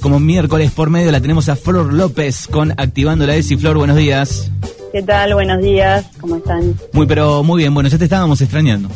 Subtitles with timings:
[0.00, 3.56] Como miércoles por medio la tenemos a Flor López con Activando la ESI.
[3.56, 4.48] Flor, buenos días.
[4.92, 5.34] ¿Qué tal?
[5.34, 6.72] Buenos días, ¿cómo están?
[6.92, 7.74] Muy, pero muy bien.
[7.74, 8.88] Bueno, ya te estábamos extrañando.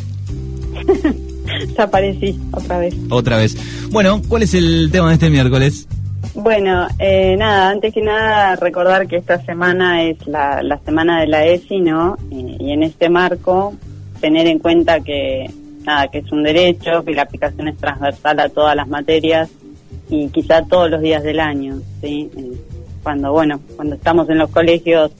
[1.77, 2.95] ya aparecí otra vez.
[3.09, 3.57] Otra vez.
[3.91, 5.89] Bueno, ¿cuál es el tema de este miércoles?
[6.35, 11.27] Bueno, eh, nada, antes que nada recordar que esta semana es la, la semana de
[11.27, 12.15] la ESI, ¿no?
[12.31, 13.73] Y, y en este marco
[14.21, 15.51] tener en cuenta que
[15.83, 19.49] nada, que es un derecho, que la aplicación es transversal a todas las materias
[20.15, 22.29] y quizá todos los días del año, ¿sí?
[22.37, 22.51] Eh,
[23.03, 25.11] Cuando, bueno, cuando estamos en los colegios,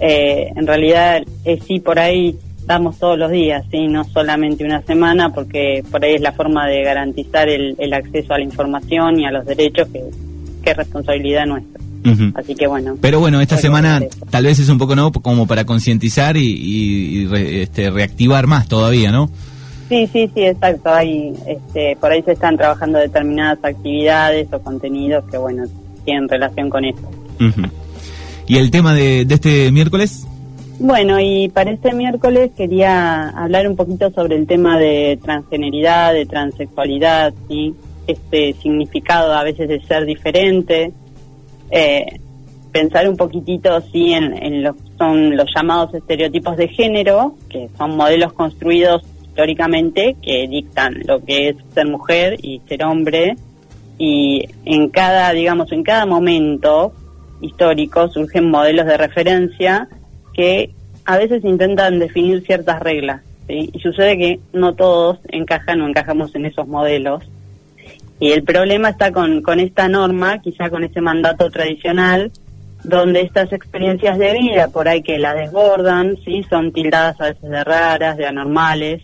[0.00, 2.34] eh, en realidad es sí por ahí
[2.66, 3.86] damos todos los días, ¿sí?
[3.86, 8.32] No solamente una semana, porque por ahí es la forma de garantizar el, el acceso
[8.34, 10.02] a la información y a los derechos que,
[10.62, 11.80] que es responsabilidad nuestra.
[12.34, 12.96] Así que bueno.
[13.00, 14.00] Pero bueno, esta semana
[14.30, 18.46] tal vez es un poco no como para concientizar y, y- y re- este, reactivar
[18.46, 19.30] más todavía, ¿no?
[19.90, 20.88] Sí, sí, sí, exacto.
[20.88, 25.64] Hay, este, por ahí se están trabajando determinadas actividades o contenidos que, bueno,
[26.04, 27.10] tienen relación con esto.
[28.46, 30.28] ¿Y el tema de, de este miércoles?
[30.78, 36.24] Bueno, y para este miércoles quería hablar un poquito sobre el tema de transgeneridad, de
[36.24, 37.74] transexualidad, ¿sí?
[38.06, 40.92] Este significado a veces de ser diferente.
[41.72, 42.20] Eh,
[42.70, 47.68] pensar un poquitito, sí, en, en lo que son los llamados estereotipos de género, que
[47.76, 53.36] son modelos construidos históricamente que dictan lo que es ser mujer y ser hombre.
[53.96, 56.92] Y en cada, digamos, en cada momento
[57.40, 59.88] histórico surgen modelos de referencia
[60.34, 63.22] que a veces intentan definir ciertas reglas.
[63.48, 67.24] Y sucede que no todos encajan o encajamos en esos modelos.
[68.20, 72.30] Y el problema está con, con esta norma, quizá con ese mandato tradicional,
[72.84, 77.50] donde estas experiencias de vida, por ahí que la desbordan, sí, son tildadas a veces
[77.50, 79.02] de raras, de anormales.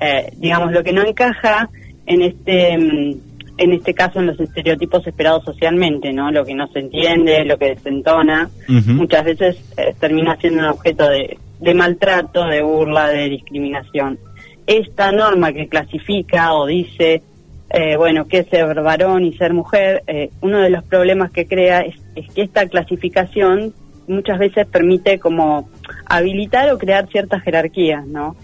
[0.00, 1.68] Eh, digamos, lo que no encaja
[2.06, 6.30] en este mm, en este caso en los estereotipos esperados socialmente, ¿no?
[6.30, 11.08] Lo que no se entiende, lo que desentona, muchas veces eh, termina siendo un objeto
[11.08, 14.18] de, de maltrato, de burla, de discriminación.
[14.64, 17.22] Esta norma que clasifica o dice,
[17.70, 21.46] eh, bueno, qué es ser varón y ser mujer, eh, uno de los problemas que
[21.46, 23.74] crea es, es que esta clasificación
[24.06, 25.68] muchas veces permite como
[26.06, 28.36] habilitar o crear ciertas jerarquías, ¿no?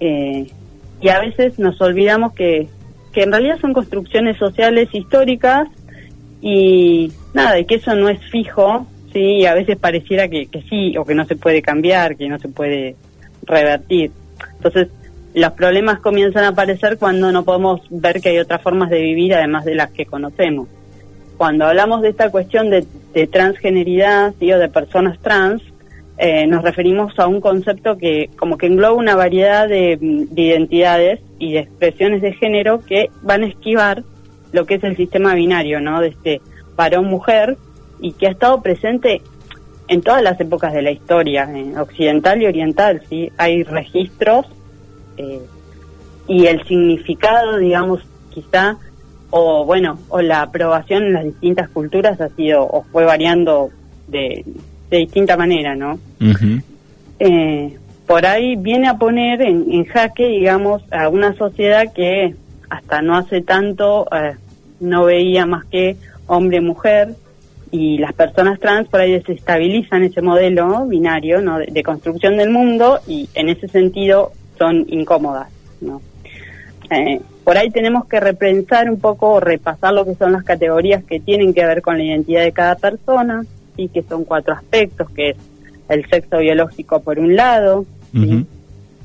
[0.00, 0.46] Eh,
[1.00, 2.68] y a veces nos olvidamos que,
[3.12, 5.68] que en realidad son construcciones sociales históricas
[6.40, 10.62] y nada, y que eso no es fijo, sí, y a veces pareciera que, que
[10.62, 12.96] sí, o que no se puede cambiar, que no se puede
[13.42, 14.10] revertir.
[14.56, 14.88] Entonces,
[15.34, 19.34] los problemas comienzan a aparecer cuando no podemos ver que hay otras formas de vivir
[19.34, 20.68] además de las que conocemos.
[21.36, 24.50] Cuando hablamos de esta cuestión de, de transgeneridad ¿sí?
[24.52, 25.62] o de personas trans,
[26.18, 31.20] eh, nos referimos a un concepto que como que engloba una variedad de, de identidades
[31.38, 34.02] y de expresiones de género que van a esquivar
[34.52, 36.00] lo que es el sistema binario, ¿no?
[36.00, 36.40] De este
[36.74, 37.58] varón-mujer
[38.00, 39.20] y que ha estado presente
[39.88, 43.30] en todas las épocas de la historia, eh, occidental y oriental, ¿sí?
[43.36, 44.46] Hay registros
[45.18, 45.40] eh,
[46.26, 48.00] y el significado, digamos,
[48.30, 48.78] quizá,
[49.30, 53.70] o bueno, o la aprobación en las distintas culturas ha sido, o fue variando
[54.08, 54.44] de,
[54.90, 55.98] de distinta manera, ¿no?
[57.18, 57.76] Eh,
[58.06, 62.34] por ahí viene a poner en, en jaque, digamos, a una sociedad que
[62.68, 64.34] hasta no hace tanto eh,
[64.80, 65.96] no veía más que
[66.26, 67.14] hombre-mujer
[67.70, 71.58] y las personas trans por ahí desestabilizan ese modelo binario ¿no?
[71.58, 75.48] de, de construcción del mundo y en ese sentido son incómodas.
[75.80, 76.00] ¿no?
[76.90, 81.04] Eh, por ahí tenemos que repensar un poco, o repasar lo que son las categorías
[81.04, 83.44] que tienen que ver con la identidad de cada persona,
[83.76, 85.36] y que son cuatro aspectos, que es
[85.88, 88.46] el sexo biológico por un lado, ¿sí?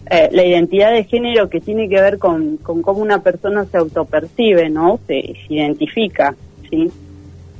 [0.10, 3.78] Eh, la identidad de género que tiene que ver con, con cómo una persona se
[3.78, 5.00] autopercibe, ¿no?
[5.08, 6.36] Se, se identifica,
[6.70, 6.92] ¿sí?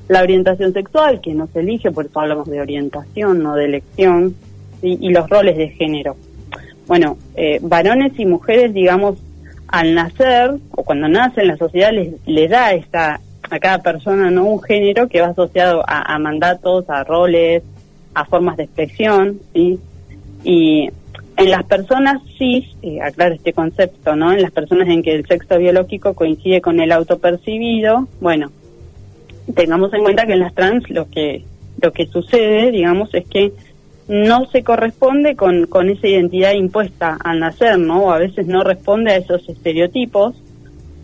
[0.10, 4.36] La orientación sexual, que no se elige, por eso hablamos de orientación, no de elección,
[4.82, 4.98] ¿sí?
[5.00, 6.18] Y los roles de género.
[6.88, 9.18] Bueno, eh, varones y mujeres, digamos,
[9.68, 14.46] al nacer, o cuando nacen, la sociedad les, les da esta, a cada persona, ¿no?
[14.46, 17.62] Un género que va asociado a, mandatos, a roles,
[18.16, 19.78] a formas de expresión, ¿sí?
[20.44, 20.90] Y
[21.36, 24.32] en las personas cis, eh, aclaro este concepto, ¿no?
[24.32, 28.52] En las personas en que el sexo biológico coincide con el autopercibido, bueno,
[29.54, 31.44] tengamos en cuenta que en las trans lo que
[31.82, 33.52] lo que sucede, digamos, es que
[34.08, 38.06] no se corresponde con, con esa identidad impuesta al nacer, ¿no?
[38.06, 40.36] O a veces no responde a esos estereotipos,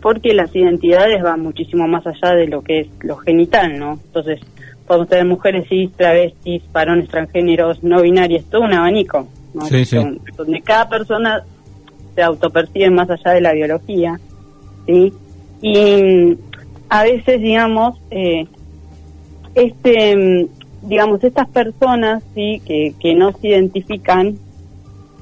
[0.00, 3.98] porque las identidades van muchísimo más allá de lo que es lo genital, ¿no?
[4.04, 4.40] Entonces,
[4.86, 9.66] podemos tener mujeres cis, travestis, varones transgéneros, no binarios, todo un abanico, ¿no?
[9.66, 9.96] Sí, sí.
[9.96, 11.42] Don- Donde cada persona
[12.14, 14.18] se autopercibe más allá de la biología,
[14.86, 15.12] ¿sí?
[15.60, 16.36] Y mm,
[16.88, 18.46] a veces, digamos, eh,
[19.54, 24.38] este, mm, digamos, estas personas, sí, que, que no se identifican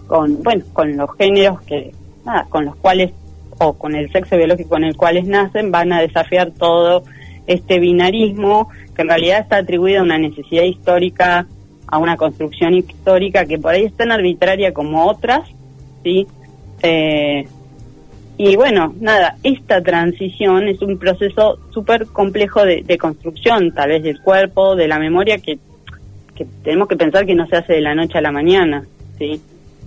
[0.06, 1.92] con, bueno, con los géneros que,
[2.24, 3.10] nada, con los cuales,
[3.58, 7.04] o con el sexo biológico con el cual nacen, van a desafiar todo
[7.46, 11.46] este binarismo, que en realidad está atribuido a una necesidad histórica,
[11.86, 15.48] a una construcción histórica que por ahí es tan arbitraria como otras,
[16.02, 16.26] ¿sí?
[16.82, 17.46] Eh,
[18.38, 24.02] y bueno, nada, esta transición es un proceso súper complejo de, de, construcción, tal vez
[24.02, 25.58] del cuerpo, de la memoria, que,
[26.34, 28.84] que tenemos que pensar que no se hace de la noche a la mañana,
[29.18, 29.40] ¿sí?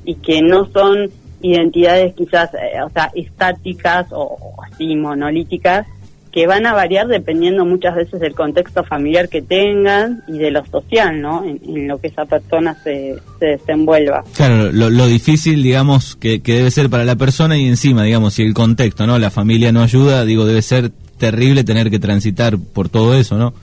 [0.05, 5.85] Y que no son identidades quizás, eh, o sea, estáticas o, o así monolíticas,
[6.31, 10.63] que van a variar dependiendo muchas veces del contexto familiar que tengan y de lo
[10.65, 11.43] social, ¿no?
[11.43, 14.23] En, lo que esa persona se, se desenvuelva.
[14.35, 18.43] Claro, lo, difícil, digamos, que, que, debe ser para la persona y encima, digamos, si
[18.43, 19.17] el contexto, ¿no?
[19.17, 23.53] La familia no ayuda, digo, debe ser terrible tener que transitar por todo eso, ¿no?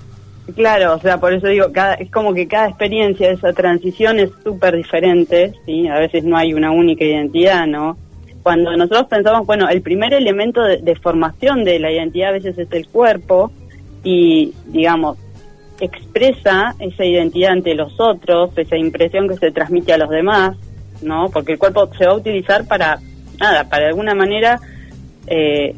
[0.54, 4.20] Claro, o sea, por eso digo, cada, es como que cada experiencia de esa transición
[4.20, 5.88] es súper diferente, ¿sí?
[5.88, 7.96] A veces no hay una única identidad, ¿no?
[8.46, 12.70] cuando nosotros pensamos, bueno, el primer elemento de, formación de la identidad a veces es
[12.70, 13.50] el cuerpo
[14.04, 15.18] y, digamos,
[15.80, 20.56] expresa esa identidad ante los otros, esa impresión que se transmite a los demás,
[21.02, 21.28] ¿no?
[21.30, 23.00] Porque el cuerpo se va a utilizar para,
[23.40, 24.60] nada, para alguna manera
[25.26, 25.74] eh,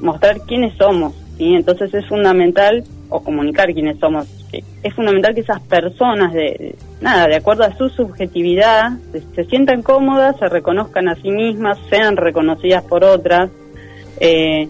[0.00, 1.56] mostrar quiénes somos, ¿sí?
[1.56, 2.84] Entonces es fundamental,
[3.14, 4.26] o comunicar quiénes somos,
[4.82, 8.90] es fundamental que esas personas, de, nada, de acuerdo a su subjetividad,
[9.36, 13.50] se, sientan cómodas, se reconozcan a sí mismas, sean reconocidas por otras.
[14.18, 14.68] Eh,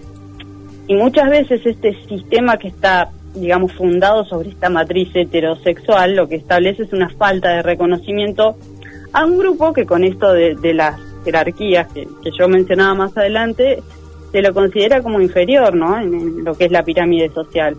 [0.87, 6.37] y muchas veces este sistema que está, digamos, fundado sobre esta matriz heterosexual, lo que
[6.37, 8.59] establece es una falta de reconocimiento
[9.15, 12.07] a un grupo que con esto de, las jerarquías que,
[12.39, 13.83] yo mencionaba más adelante,
[14.33, 15.99] se lo considera como inferior, ¿no?
[15.99, 17.75] en lo que es la pirámide social.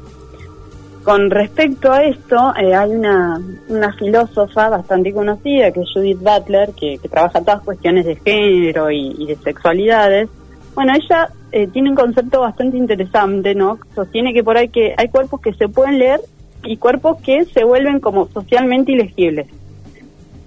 [1.05, 6.71] Con respecto a esto, eh, hay una, una filósofa bastante conocida, que es Judith Butler,
[6.71, 10.29] que, trabaja todas cuestiones de género y, de sexualidades.
[10.73, 13.77] Bueno, ella eh, tiene un concepto bastante interesante, ¿no?
[13.93, 16.21] Sostiene que por ahí que hay cuerpos que se pueden leer
[16.63, 19.45] y cuerpos que se vuelven como socialmente ilegibles.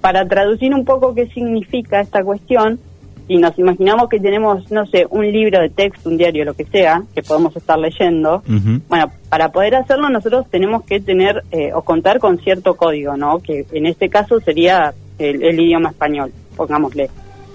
[0.00, 2.80] Para traducir un poco qué significa esta cuestión,
[3.28, 6.64] si nos imaginamos que tenemos, no sé, un libro de texto, un diario, lo que
[6.64, 8.42] sea, que podemos estar leyendo,
[8.88, 13.38] bueno, para poder hacerlo nosotros tenemos que tener eh, o contar con cierto código, ¿no?
[13.40, 17.10] Que en este caso sería el, idioma español, pongámosle.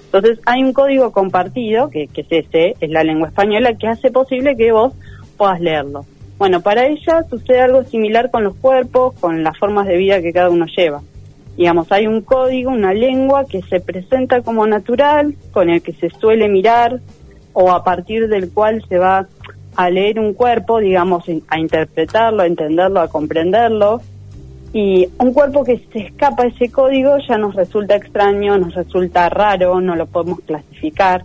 [0.06, 4.12] Entonces hay un código compartido, que, que es ese, es la lengua española, que hace
[4.12, 4.94] posible que vos
[5.38, 6.06] puedas leerlo.
[6.38, 10.32] Bueno, para ella sucede algo similar con los cuerpos, con las formas de vida que
[10.32, 11.02] cada uno lleva
[11.58, 16.10] digamos, hay un código, una lengua que se presenta como natural, con el que se
[16.10, 17.00] suele mirar
[17.54, 19.28] o a partir del cual se va
[19.76, 24.02] a leer un cuerpo, digamos, a interpretarlo, a entenderlo, a comprenderlo.
[24.72, 29.30] Y un cuerpo que se escapa de ese código ya nos resulta extraño, nos resulta
[29.30, 31.24] raro, no lo podemos clasificar.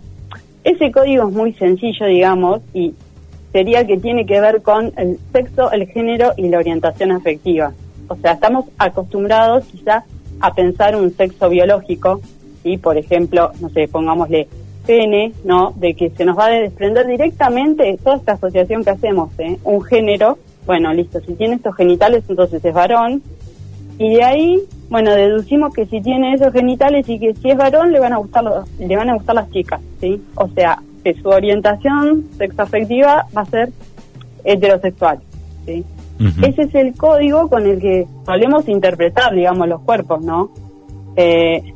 [0.63, 2.93] Ese código es muy sencillo, digamos, y
[3.51, 7.73] sería que tiene que ver con el sexo, el género y la orientación afectiva.
[8.07, 10.03] O sea, estamos acostumbrados quizás
[10.39, 12.21] a pensar un sexo biológico,
[12.63, 14.47] y por ejemplo, no sé, pongámosle
[14.85, 15.73] pene, ¿no?
[15.75, 19.57] De que se nos va a desprender directamente toda esta asociación que hacemos, ¿eh?
[19.63, 23.21] Un género, bueno, listo, si tiene estos genitales, entonces es varón,
[23.97, 27.91] y de ahí, bueno, deducimos que si tiene esos genitales y que si es varón,
[27.91, 28.45] le van a gustar,
[28.79, 30.21] le van a gustar las chicas, ¿sí?
[30.35, 33.69] O sea, que su orientación sexoafectiva va a ser
[34.43, 35.19] heterosexual,
[35.65, 35.83] ¿sí?
[36.19, 40.49] Ese es el código con el que solemos interpretar, digamos, los cuerpos, ¿no?
[41.15, 41.73] Eh,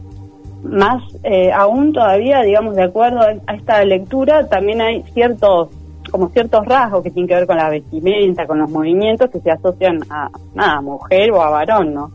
[0.63, 5.69] más eh, aún todavía, digamos, de acuerdo a esta lectura, también hay ciertos,
[6.11, 9.51] como ciertos rasgos que tienen que ver con la vestimenta, con los movimientos que se
[9.51, 12.11] asocian a, nada, mujer o a varón, ¿no?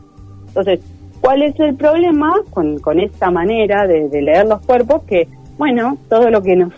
[0.49, 0.80] Entonces,
[1.20, 5.02] ¿cuál es el problema con, con esta manera de, de leer los cuerpos?
[5.04, 6.75] Que, bueno, todo lo que nos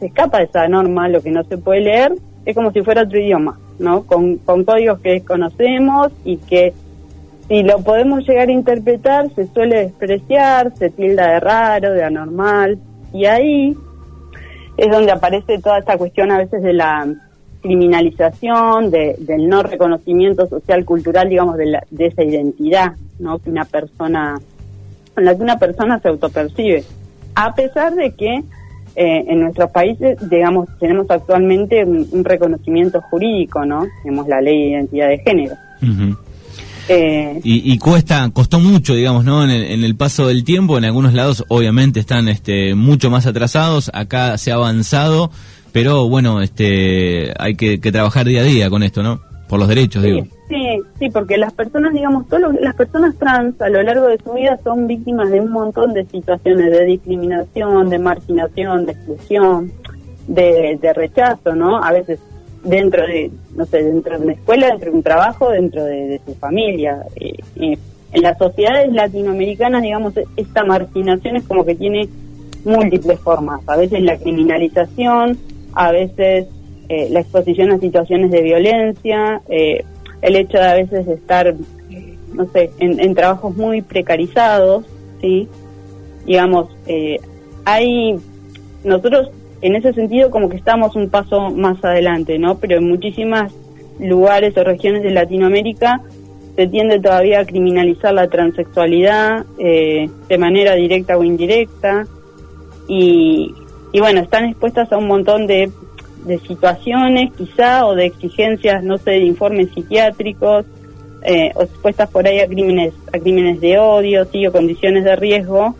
[0.00, 3.18] escapa de esa norma, lo que no se puede leer, es como si fuera otro
[3.18, 3.58] idioma.
[3.78, 4.02] ¿No?
[4.04, 6.72] Con, con códigos que desconocemos y que
[7.48, 12.78] si lo podemos llegar a interpretar se suele despreciar, se tilda de raro, de anormal
[13.12, 13.76] y ahí
[14.76, 17.06] es donde aparece toda esta cuestión a veces de la
[17.62, 23.38] criminalización, de, del no reconocimiento social cultural, digamos, de, la, de esa identidad, ¿no?
[23.38, 24.38] Que una persona,
[25.14, 26.84] con la que una persona se autopercibe,
[27.34, 28.44] a pesar de que
[28.96, 33.86] eh, en nuestros países, digamos, tenemos actualmente un, reconocimiento jurídico, ¿no?
[34.02, 35.54] Tenemos la ley de identidad de género.
[36.88, 39.42] Eh, y, cuesta, costó mucho, digamos, ¿no?
[39.42, 44.36] En el, paso del tiempo, en algunos lados obviamente están este, mucho más atrasados, acá
[44.38, 45.30] se ha avanzado,
[45.72, 49.20] pero bueno, este, hay que, trabajar día a día con esto, ¿no?
[49.48, 50.26] Por los derechos, sí, digo.
[50.48, 54.32] Sí, sí, porque las personas, digamos, todas las personas trans a lo largo de su
[54.32, 59.72] vida son víctimas de un montón de situaciones de discriminación, de marginación, de exclusión,
[60.26, 61.82] de, de rechazo, ¿no?
[61.82, 62.20] A veces
[62.64, 66.34] dentro de, no sé, dentro de una escuela, dentro de un trabajo, dentro de, su
[66.34, 67.04] familia.
[67.16, 67.78] Eh, eh,
[68.12, 72.08] en las sociedades latinoamericanas, digamos, esta marginación es como que tiene
[72.64, 73.60] múltiples formas.
[73.66, 75.38] A veces la criminalización,
[75.74, 76.46] a veces
[76.88, 81.54] eh, la exposición a situaciones de violencia, el hecho de a veces estar,
[82.32, 84.84] no sé, en, en trabajos muy precarizados,
[85.20, 85.48] ¿sí?
[86.26, 86.68] Digamos,
[87.64, 88.16] hay,
[88.82, 89.30] nosotros
[89.64, 92.58] en ese sentido como que estamos un paso más adelante, ¿no?
[92.58, 93.50] Pero en muchísimas
[93.98, 96.02] lugares o regiones de Latinoamérica
[96.54, 102.06] se tiende todavía a criminalizar la transexualidad eh, de manera directa o indirecta
[102.88, 103.54] y,
[103.92, 105.70] y, bueno, están expuestas a un montón de,
[106.24, 110.64] de, situaciones quizá o de exigencias, no sé, de informes psiquiátricos
[111.22, 115.16] eh, o expuestas por ahí a crímenes, a crímenes de odio, sí, o condiciones de
[115.16, 115.74] riesgo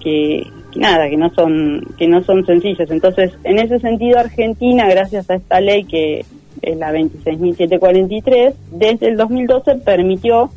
[0.00, 0.46] que,
[0.76, 2.90] nada, que no son que no son sencillos.
[2.90, 6.24] Entonces, en ese sentido Argentina, gracias a esta ley que
[6.62, 10.50] es la 26.743, desde el 2012 permitió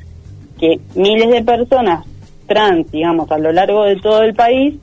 [0.60, 2.06] que miles de personas
[2.48, 4.76] trans, digamos, a lo largo de todo el país,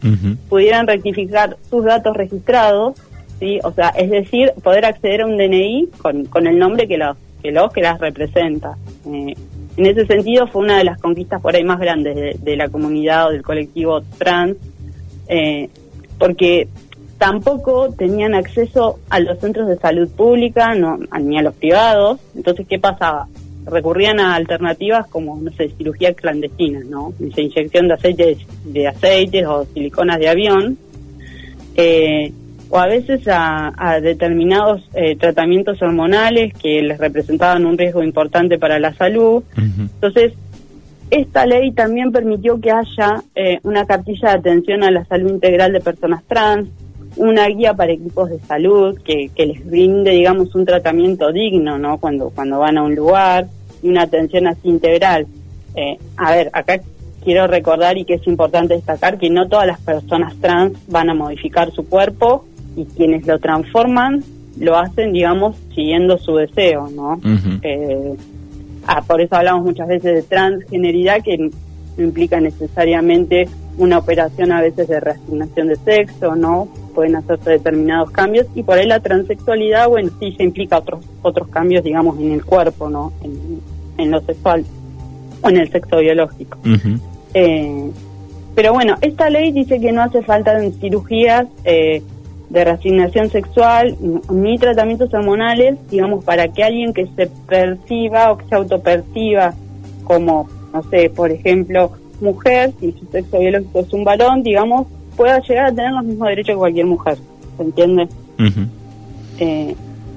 [0.49, 2.94] pudieran rectificar sus datos registrados,
[3.38, 3.58] ¿sí?
[3.64, 7.16] O sea, es decir, poder acceder a un DNI con, con el nombre que los
[7.44, 8.76] que, los, que las representa.
[9.06, 9.34] Eh,
[9.76, 13.26] en ese sentido fue una de las conquistas por ahí más grandes de, la comunidad
[13.26, 14.56] o del colectivo trans
[15.28, 15.68] eh,
[16.18, 16.68] porque
[17.18, 22.18] tampoco tenían acceso a los centros de salud pública no, ni a los privados.
[22.34, 23.28] Entonces, ¿qué pasaba?
[23.66, 27.12] Recurrían a alternativas como, no sé, cirugía clandestina, ¿no?
[27.18, 30.78] Inyección de aceites, de aceites o siliconas de avión.
[31.76, 32.32] Eh,
[32.71, 38.78] o a veces a, determinados eh, tratamientos hormonales que les representaban un riesgo importante para
[38.78, 39.42] la salud.
[39.56, 40.33] Entonces,
[41.11, 45.73] esta ley también permitió que haya eh, una cartilla de atención a la salud integral
[45.73, 46.68] de personas trans,
[47.16, 51.99] una guía para equipos de salud que, les brinde, digamos, un tratamiento digno, ¿no?
[51.99, 53.47] Cuando, cuando van a un lugar
[53.83, 55.26] y una atención así integral.
[55.76, 56.80] Eh, a ver, acá
[57.23, 61.14] quiero recordar y que es importante destacar que no todas las personas trans van a
[61.14, 62.44] modificar su cuerpo
[62.76, 64.22] y quienes lo transforman
[64.58, 67.20] lo hacen, digamos, siguiendo su deseo, ¿no?
[68.86, 71.50] Ah, por eso hablamos muchas veces de transgeneridad, que no
[71.96, 76.68] implica necesariamente una operación a veces de reasignación de sexo, ¿no?
[76.94, 81.48] Pueden hacerse determinados cambios y por ahí la transexualidad, bueno, sí se implica otros otros
[81.48, 83.12] cambios, digamos, en el cuerpo, ¿no?
[83.22, 84.64] En, lo sexual
[85.40, 86.58] o en el sexo biológico.
[87.32, 87.90] eh,
[88.54, 92.02] pero bueno, esta ley dice que no hace falta cirugías eh,
[92.54, 93.96] de reasignación sexual
[94.30, 99.54] ni tratamientos hormonales, digamos, para que alguien que se perciba o que se autoperciba
[100.04, 105.40] como, no sé, por ejemplo, mujer, si su sexo biológico es un varón, digamos, pueda
[105.40, 107.18] llegar a tener los mismos derechos que cualquier mujer,
[107.56, 108.08] ¿se entiende?
[109.40, 109.75] eh,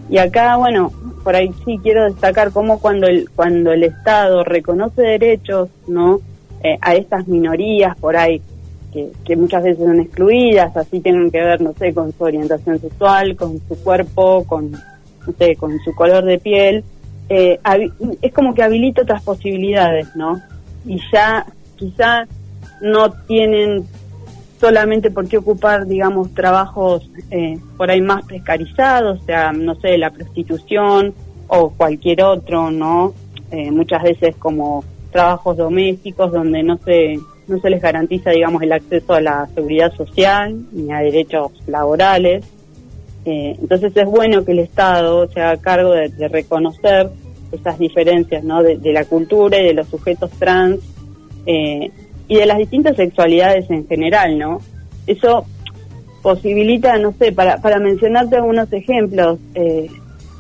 [0.08, 0.92] y acá, bueno,
[1.24, 6.22] por ahí sí quiero destacar cómo cuando el, cuando el Estado reconoce derechos, ¿no?
[6.64, 8.42] Eh, a estas minorías por ahí
[8.92, 13.36] que, muchas veces son excluidas, así tengan que ver, no sé, con su orientación sexual,
[13.36, 16.84] con su cuerpo, con, no sé, con su color de piel.
[17.30, 17.60] Eh,
[18.22, 20.42] es como que habilita otras posibilidades, ¿no?
[20.86, 22.26] Y ya quizá
[22.82, 23.86] no tienen
[24.60, 29.98] solamente por qué ocupar, digamos, trabajos eh, por ahí más precarizados, o sea, no sé,
[29.98, 31.14] la prostitución
[31.48, 33.14] o cualquier otro, ¿no?
[33.52, 37.18] Eh, muchas veces como trabajos domésticos donde no se
[37.48, 42.46] no se les garantiza, digamos, el acceso a la seguridad social ni a derechos laborales.
[43.26, 47.10] Eh, entonces es bueno que el Estado se haga cargo de, reconocer
[47.52, 48.64] esas diferencias, ¿no?
[48.64, 50.80] De, la cultura y de los sujetos trans
[51.46, 51.92] eh,
[52.28, 54.60] y de las distintas sexualidades en general, ¿no?
[55.06, 55.46] Eso
[56.22, 59.88] posibilita, no sé, para, para mencionarte algunos ejemplos, eh,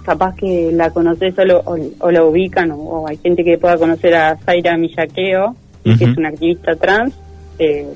[0.03, 4.37] capaz que la conoces o, o, la ubican, o, hay gente que pueda conocer a
[4.37, 5.55] Zaira Millaqueo,
[5.95, 7.13] que es una activista trans,
[7.59, 7.87] eh,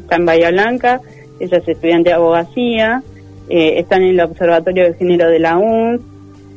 [0.00, 1.00] está en Bahía Blanca,
[1.40, 3.02] ella es estudiante de abogacía,
[3.48, 6.00] eh, está en el Observatorio de Género de la UNS,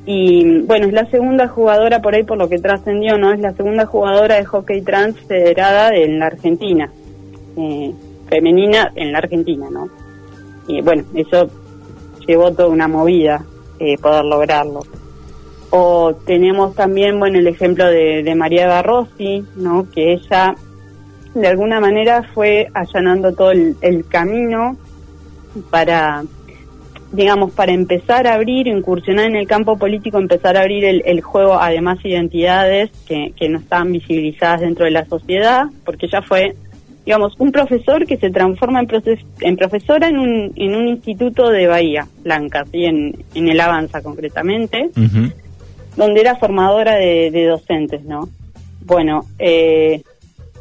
[0.05, 3.31] y bueno, es la segunda jugadora por ahí por lo que trascendió, ¿no?
[3.31, 6.89] Es la segunda jugadora de hockey trans federada en la Argentina,
[7.57, 7.93] eh,
[8.27, 9.89] femenina en la Argentina, ¿no?
[10.67, 11.49] Y bueno, eso
[12.27, 13.43] llevó toda una movida
[14.01, 14.81] poder lograrlo.
[15.71, 19.87] O tenemos también, bueno, el ejemplo de, de María Barrossi, ¿no?
[19.91, 20.55] Que ella
[21.33, 24.77] de alguna manera fue allanando todo el, camino
[25.69, 26.23] para,
[27.11, 31.59] digamos, para empezar a abrir, incursionar en el campo político, empezar a abrir el, juego
[31.59, 36.55] a demás identidades que, no estaban visibilizadas dentro de la sociedad, porque ya fue,
[37.05, 38.87] digamos, un profesor que se transforma en,
[39.41, 42.85] en profesora en un, en un instituto de Bahía Blanca, ¿sí?
[42.85, 44.89] en el Avanza concretamente,
[45.99, 48.29] donde era formadora de, docentes, ¿no?
[48.85, 50.01] Bueno, eh,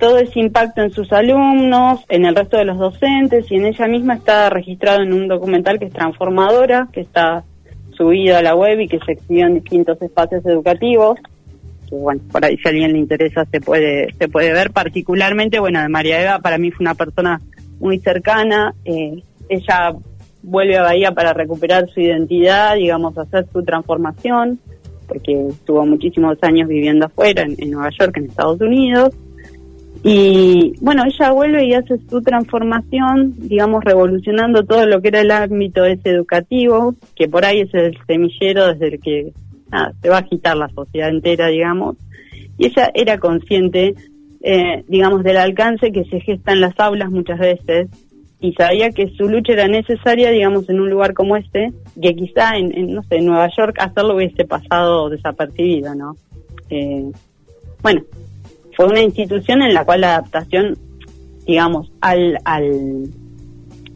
[0.01, 3.87] todo ese impacto en sus alumnos, en el resto de los docentes y en ella
[3.87, 7.45] misma está registrado en un documental que es transformadora, que está
[7.93, 11.21] subido a la web y que se exhibió en distintos espacios educativos.
[11.93, 14.73] Bueno, por ahí si alguien le interesa se puede se puede ver.
[14.73, 17.41] Particularmente, bueno, de María Eva para mí fue una persona
[17.79, 18.75] muy cercana.
[18.85, 19.95] Eh, ella
[20.43, 24.59] vuelve a Bahía para recuperar su identidad, digamos, hacer su transformación,
[25.09, 29.15] porque estuvo muchísimos años viviendo afuera, en Nueva York, en Estados Unidos
[30.03, 35.31] y bueno, ella vuelve y hace su transformación, digamos, revolucionando todo lo que era el
[35.31, 39.33] ámbito ese educativo, que por ahí es el semillero desde el que
[40.01, 41.97] se va a agitar la sociedad entera, digamos.
[42.59, 43.97] Y ella era consciente,
[44.43, 47.89] eh, digamos, del alcance que se gesta en las aulas muchas veces
[48.41, 52.57] y sabía que su lucha era necesaria, digamos, en un lugar como este, que quizá
[52.57, 56.17] en, no sé, en Nueva York hacerlo hubiese pasado desapercibido, ¿no?
[56.71, 57.11] Eh,
[57.83, 58.03] bueno,
[58.77, 60.79] fue una institución en la cual la adaptación,
[61.47, 63.09] digamos, al, al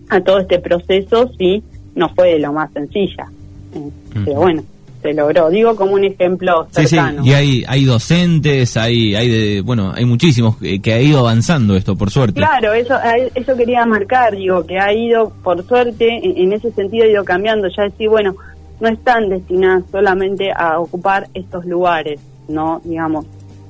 [0.09, 1.63] a todo este proceso sí
[1.95, 3.31] no fue lo más sencilla.
[3.75, 3.91] Eh,
[4.25, 4.63] pero bueno,
[5.03, 5.51] se logró.
[5.51, 7.23] Digo como un ejemplo cercano.
[7.23, 11.77] Sí, y hay, hay docentes, hay, hay de, bueno, hay muchísimos que, ha ido avanzando
[11.77, 12.41] esto, por suerte.
[12.41, 12.95] Claro, eso,
[13.35, 17.25] eso quería marcar, digo, que ha ido, por suerte, en, en ese sentido ha ido
[17.25, 17.69] cambiando.
[17.69, 18.35] Ya decir, bueno,
[18.81, 22.81] no están destinadas solamente a ocupar estos lugares, ¿no?
[22.85, 23.27] Digamos,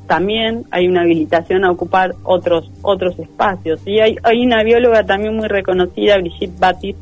[0.07, 3.81] también hay una habilitación a ocupar otros otros espacios.
[3.87, 6.97] Y hay, hay una bióloga también muy reconocida, Brigitte Batis,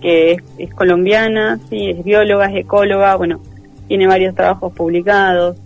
[0.00, 3.40] que es, colombiana, sí, es bióloga, es ecóloga, bueno,
[3.88, 5.56] tiene varios trabajos publicados.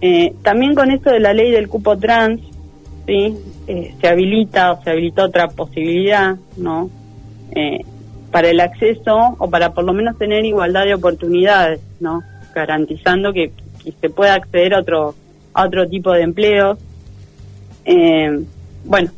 [0.00, 2.40] Eh, también con esto de la ley del cupo trans,
[3.06, 6.90] sí, eh, se habilita o se habilita otra posibilidad, ¿no?
[7.52, 7.84] Eh,
[8.30, 12.22] para el acceso o para por lo menos tener igualdad de oportunidades, ¿no?
[12.54, 13.52] Garantizando que,
[14.00, 15.14] se pueda acceder a otro
[15.54, 16.76] a otro tipo de empleos.
[17.84, 18.44] Eh,
[18.84, 19.10] bueno,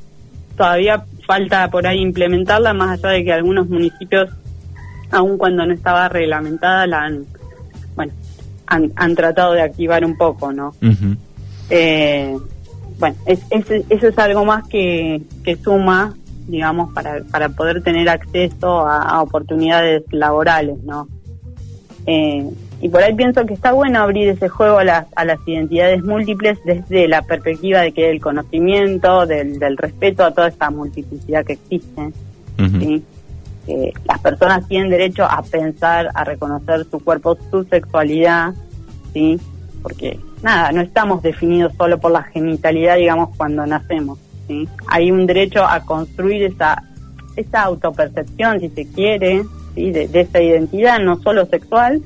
[0.58, 4.30] todavía falta por ahí implementarla, más allá de que algunos municipios,
[5.10, 7.26] aun cuando no estaba reglamentada, la han,
[8.68, 10.74] han, tratado de activar un poco, ¿no?
[11.70, 12.36] Eh,
[12.98, 16.14] bueno, eso es algo más que, que suma,
[16.46, 21.08] digamos, para, para poder tener acceso a, oportunidades laborales, ¿no?
[22.06, 22.48] Eh,
[22.80, 26.02] y por ahí pienso que está bueno abrir ese juego a las, a las identidades
[26.04, 31.44] múltiples desde la perspectiva de que el conocimiento, del, del respeto a toda esta multiplicidad
[31.44, 32.12] que existe.
[34.04, 38.54] Las personas tienen derecho a pensar, a reconocer su cuerpo, su sexualidad,
[39.12, 39.38] ¿sí?
[39.82, 44.18] porque nada, no estamos definidos solo por la genitalidad, digamos, cuando nacemos.
[44.46, 44.68] ¿sí?
[44.86, 46.82] Hay un derecho a construir esa,
[47.36, 49.90] esa autopercepción, si se quiere, ¿sí?
[49.90, 52.02] de, de esa identidad, no solo sexual,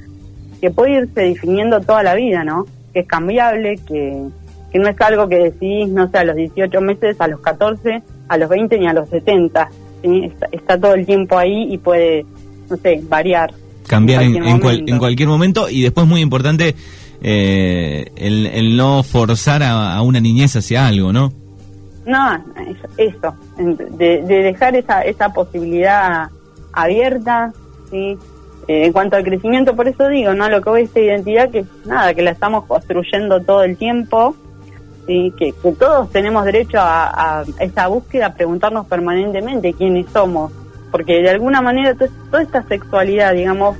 [0.61, 2.66] que puede irse definiendo toda la vida, ¿no?
[2.92, 4.29] Que es cambiable, que,
[4.70, 8.03] que no es algo que decidís, no sé, a los 18 meses, a los 14,
[8.29, 9.68] a los 20 ni a los 70.
[10.02, 10.32] ¿Sí?
[10.52, 12.24] Está, todo el tiempo ahí y puede,
[12.68, 13.52] no sé, variar.
[13.86, 16.74] Cambiar en, en, cualquier momento y después muy importante
[17.20, 21.32] eh, el, no forzar a, una niñez hacia algo, ¿no?
[22.06, 22.44] No,
[22.96, 26.28] eso, de, de dejar esa, esa posibilidad
[26.72, 27.52] abierta,
[27.90, 28.16] ¿sí?
[28.68, 30.48] Eh, en cuanto al crecimiento, por eso digo, ¿no?
[30.48, 34.36] Lo que voy esta identidad que nada, que la estamos construyendo todo el tiempo,
[35.06, 35.32] ¿sí?
[35.38, 40.52] que, todos tenemos derecho a, esa búsqueda, a preguntarnos permanentemente quiénes somos,
[40.90, 43.76] porque de alguna manera toda esta sexualidad, digamos,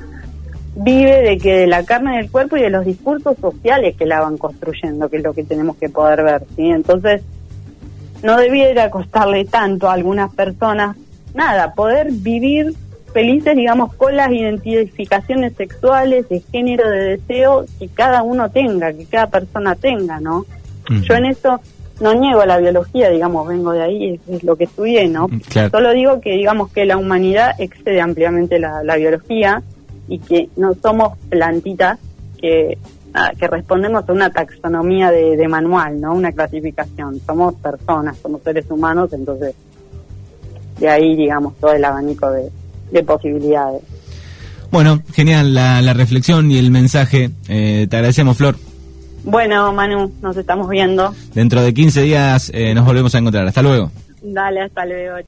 [0.75, 4.21] vive de que de la carne del cuerpo y de los discursos sociales que la
[4.21, 6.69] van construyendo, que es lo que tenemos que poder ver, ¿sí?
[6.71, 7.23] Entonces,
[8.23, 10.97] no debiera costarle tanto a algunas personas,
[11.35, 12.75] nada, poder vivir
[13.13, 19.05] felices, digamos, con las identificaciones sexuales, de género, de deseo que cada uno tenga, que
[19.05, 20.47] cada persona tenga, ¿no?
[20.89, 21.61] Yo en eso
[22.01, 25.29] no niego la biología, digamos, vengo de ahí, es, lo que estudié, ¿no?
[25.71, 29.63] Solo digo que, digamos, que la humanidad excede ampliamente la, biología
[30.09, 31.99] y que no somos plantitas
[32.41, 32.77] que,
[33.39, 36.15] que respondemos a una taxonomía de, de manual, ¿no?
[36.15, 37.21] Una clasificación.
[37.25, 39.55] Somos personas, somos seres humanos, entonces
[40.81, 42.51] de ahí, digamos, todo el abanico de,
[42.91, 43.83] de posibilidades.
[44.71, 47.31] Bueno, genial la, reflexión y el mensaje.
[47.49, 48.57] Eh, te agradecemos, Flor.
[49.25, 51.15] Bueno, Manu, nos estamos viendo.
[51.35, 53.47] Dentro de 15 días eh, nos volvemos a encontrar.
[53.47, 53.91] Hasta luego.
[54.23, 55.19] Dale, hasta luego.